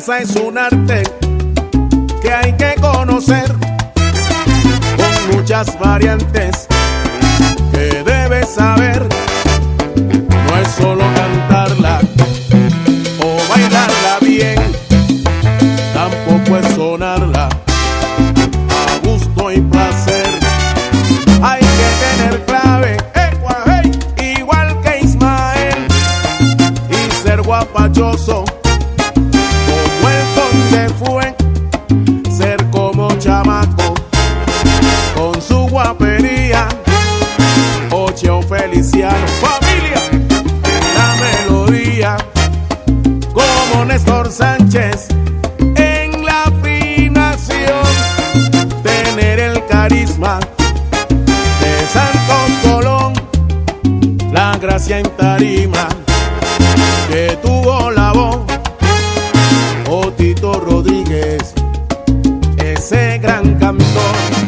salsa 0.00 0.18
es 0.18 0.34
un 0.34 0.58
arte 0.58 1.04
que 2.20 2.32
hay 2.32 2.52
que 2.54 2.74
conocer 2.80 3.54
con 4.96 5.36
muchas 5.36 5.78
variantes 5.78 6.66
que 7.72 8.02
debes 8.02 8.48
saber. 8.48 9.06
No 10.48 10.56
es 10.56 10.68
solo 10.68 11.04
cantarla 11.14 12.00
o 13.22 13.36
bailarla 13.48 14.18
bien, 14.20 14.56
tampoco 15.94 16.56
es 16.56 16.74
sonarla 16.74 17.48
a 17.48 19.06
gusto 19.06 19.52
y 19.52 19.60
placer. 19.60 20.26
Hay 21.40 21.60
que 21.60 21.90
tener 22.04 22.44
clave, 22.46 22.96
igual 24.38 24.80
que 24.82 25.00
Ismael, 25.04 25.86
y 26.90 27.12
ser 27.22 27.42
guapachoso. 27.42 28.43
gracia 54.66 54.98
en 54.98 55.10
tarima 55.18 55.88
que 57.10 57.38
tuvo 57.42 57.90
la 57.90 58.12
voz 58.12 58.40
Otito 59.90 60.54
Rodríguez, 60.58 61.52
ese 62.56 63.18
gran 63.18 63.58
cantor. 63.58 64.43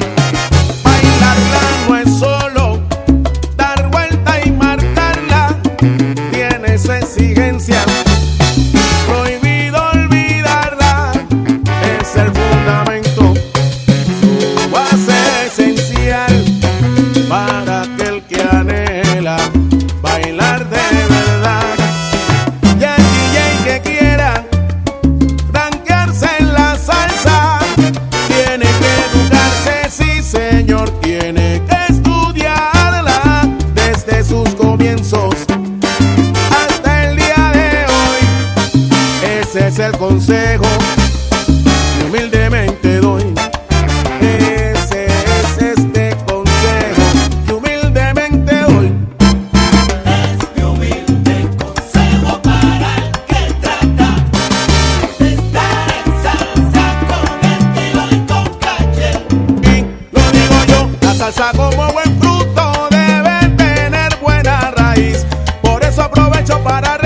para 66.63 67.06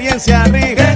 experiencia 0.00 0.44
rige. 0.44 0.89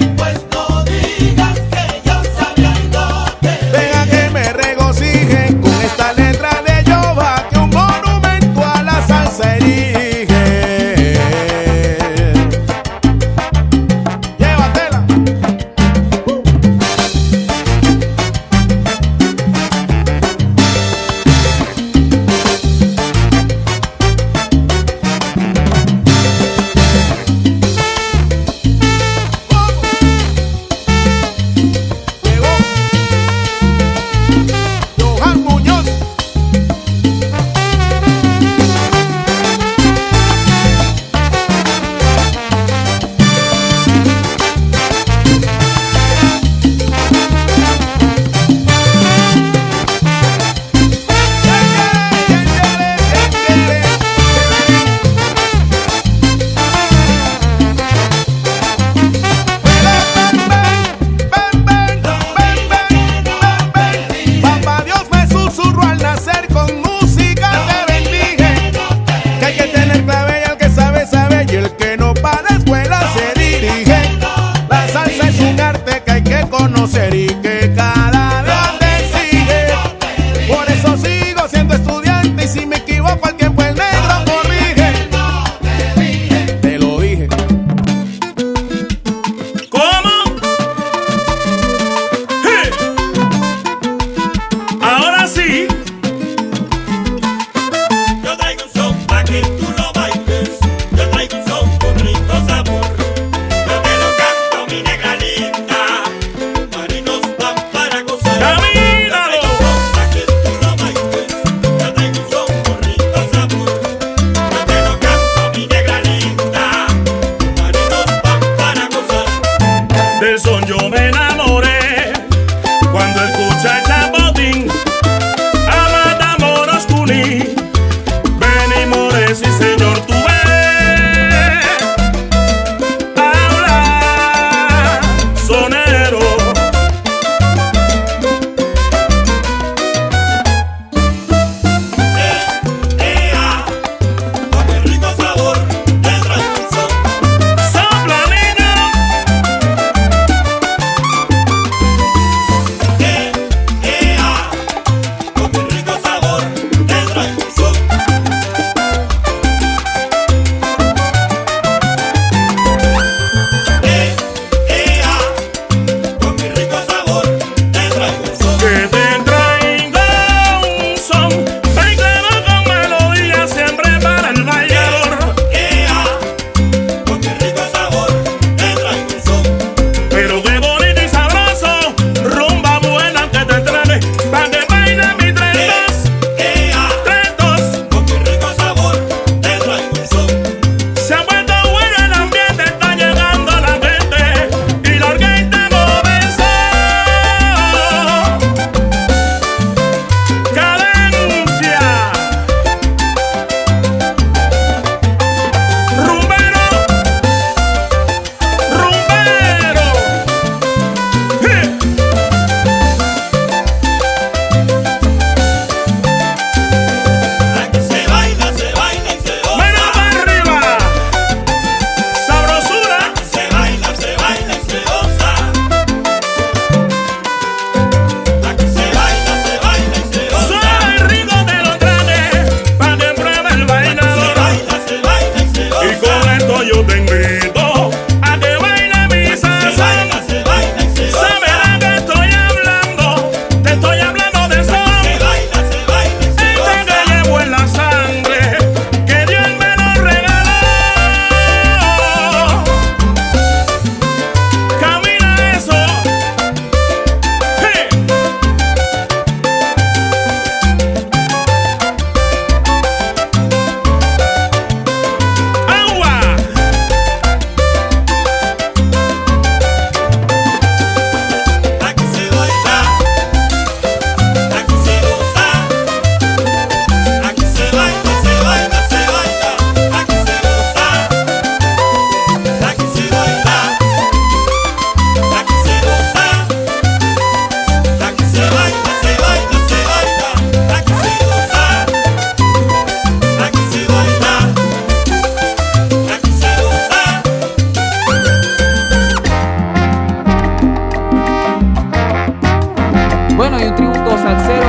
Bueno, 303.36 303.60
y 303.60 303.64
un 303.64 303.74
tributo 303.74 304.16
salsero 304.16 304.66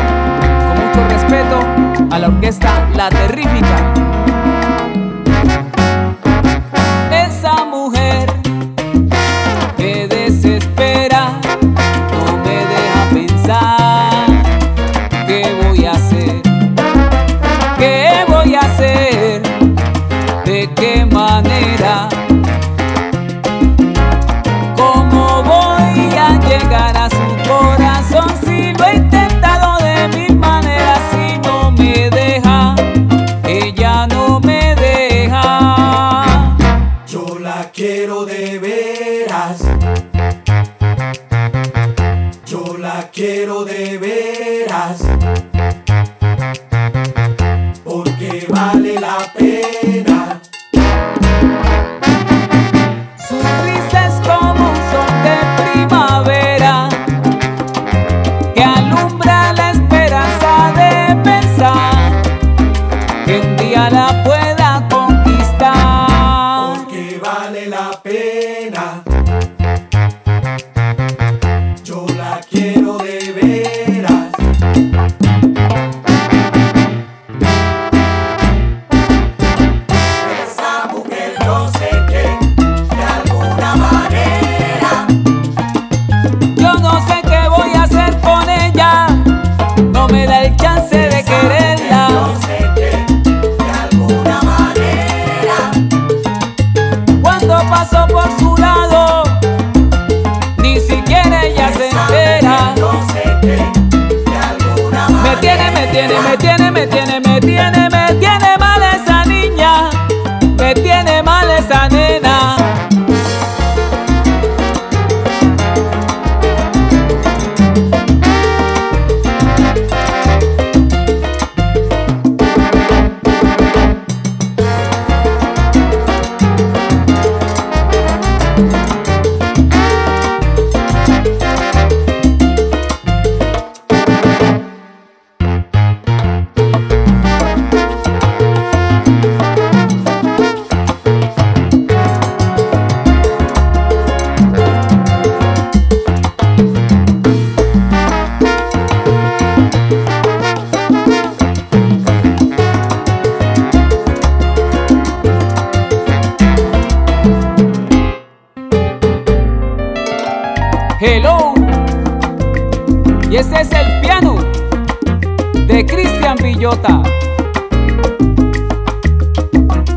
con 0.68 0.86
mucho 0.86 1.08
respeto 1.08 1.60
a 2.12 2.20
la 2.20 2.28
orquesta 2.28 2.90
La 2.96 3.10
Terrífica. 3.10 3.95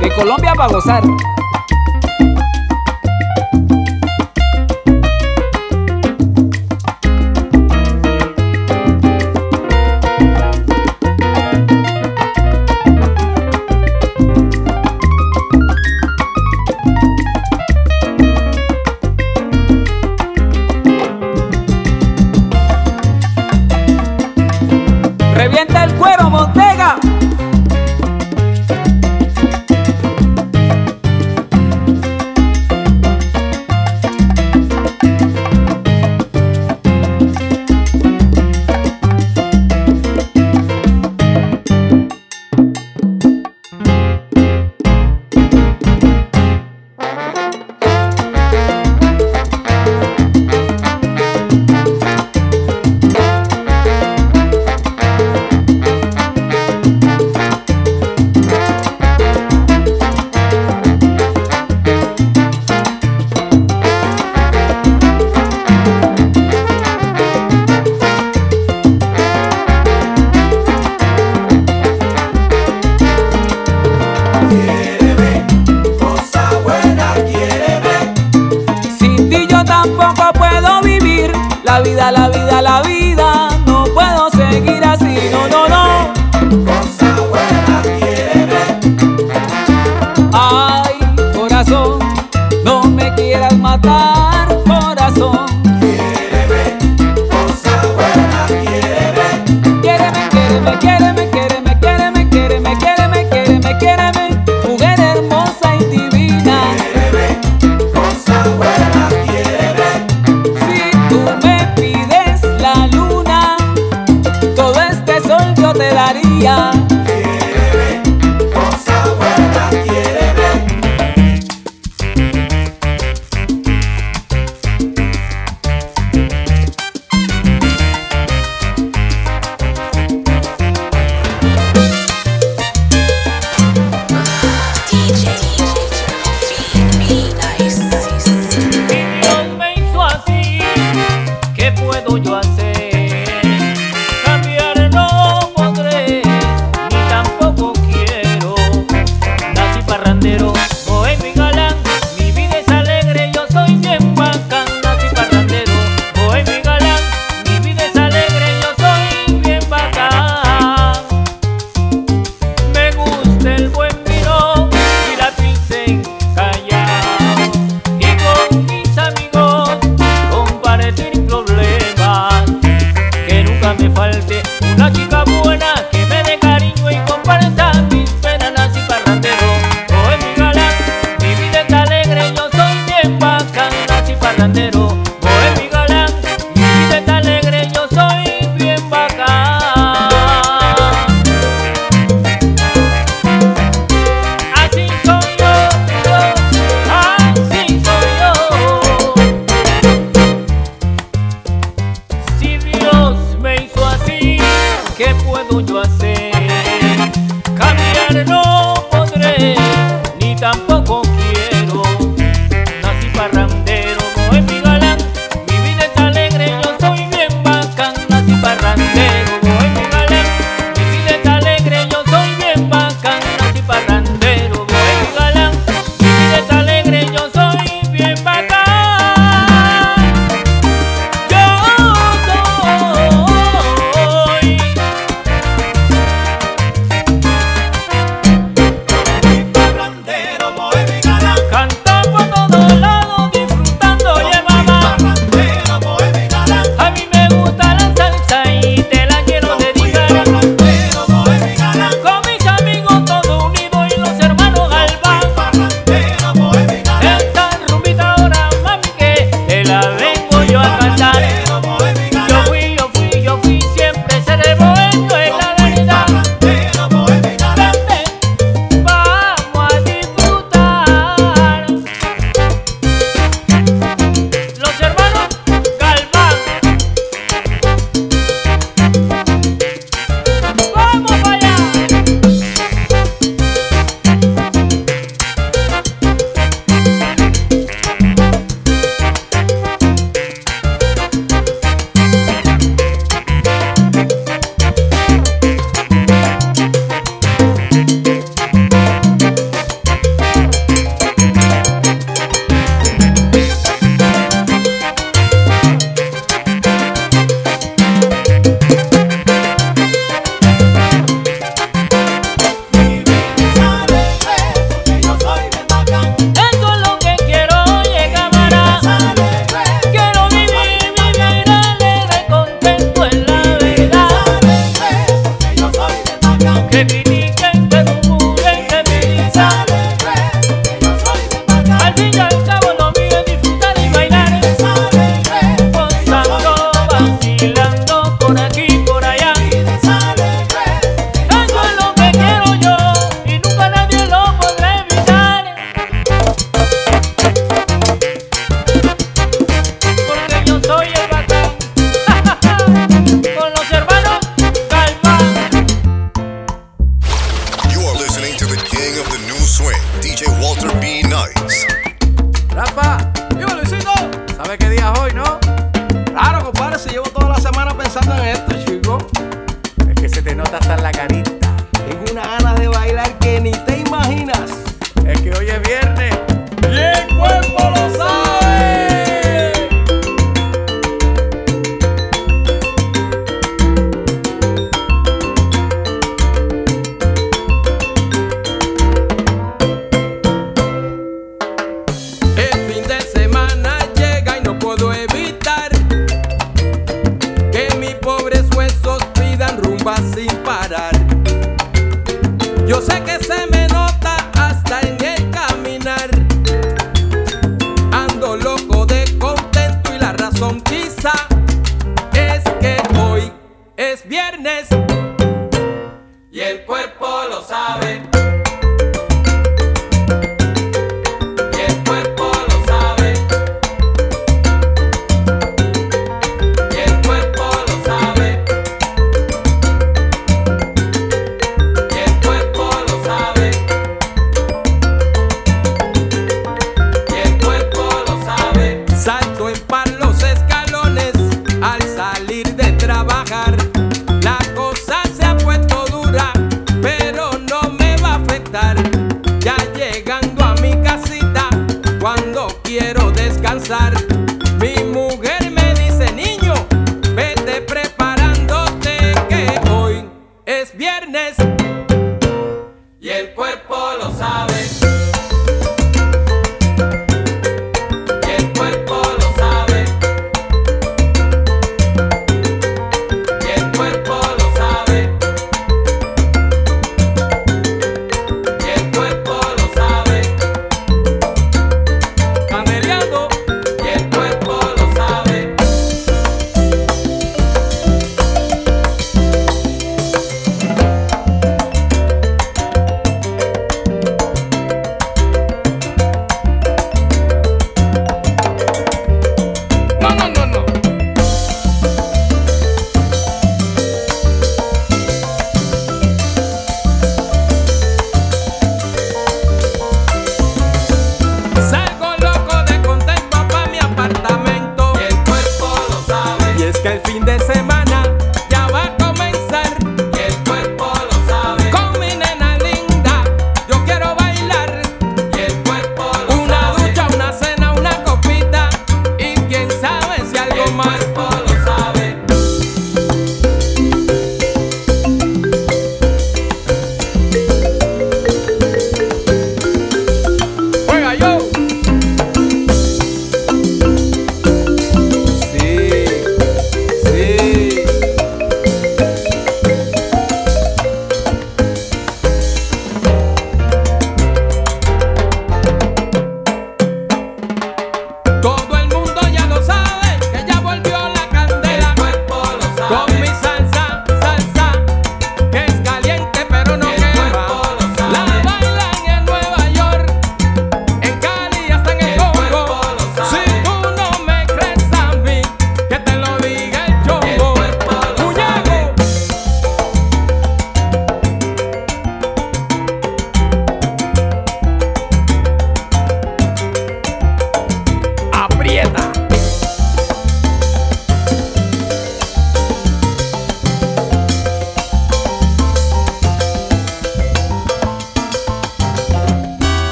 De 0.00 0.08
Colombia 0.16 0.54
va 0.56 0.66
gozar. 0.68 1.02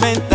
Salsa 0.00 0.31